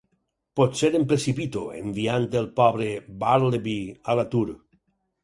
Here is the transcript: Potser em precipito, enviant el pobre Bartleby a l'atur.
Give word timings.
Potser 0.59 0.87
em 0.99 1.03
precipito, 1.11 1.61
enviant 1.81 2.25
el 2.41 2.47
pobre 2.61 2.87
Bartleby 3.25 3.77
a 4.13 4.17
l'atur. 4.21 4.47